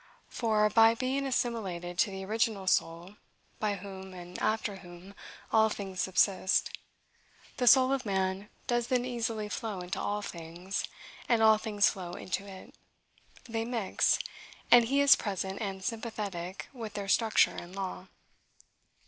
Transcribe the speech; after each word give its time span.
For, 0.29 0.67
by 0.67 0.95
being 0.95 1.27
assimilated 1.27 1.99
to 1.99 2.09
the 2.09 2.25
original 2.25 2.65
soul, 2.65 3.17
by 3.59 3.75
whom, 3.75 4.15
and 4.15 4.39
after 4.41 4.77
whom, 4.77 5.13
all 5.51 5.69
things 5.69 6.01
subsist, 6.01 6.71
the 7.57 7.67
soul 7.67 7.93
of 7.93 8.03
man 8.03 8.49
does 8.65 8.87
then 8.87 9.05
easily 9.05 9.47
flow 9.47 9.79
into 9.81 9.99
all 9.99 10.23
things, 10.23 10.85
and 11.29 11.43
all 11.43 11.59
things 11.59 11.87
flow 11.87 12.13
into 12.13 12.47
it: 12.47 12.73
they 13.43 13.63
mix: 13.63 14.17
and 14.71 14.85
he 14.85 15.01
is 15.01 15.15
present 15.15 15.61
and 15.61 15.83
sympathetic 15.83 16.67
with 16.73 16.95
their 16.95 17.07
structure 17.07 17.53
and 17.55 17.75
law. 17.75 18.07